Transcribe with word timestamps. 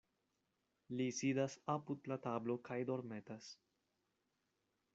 Li 1.01 1.05
sidas 1.17 1.57
apud 1.73 2.09
la 2.13 2.17
tablo 2.25 2.55
kaj 2.69 2.79
dormetas. 2.91 3.51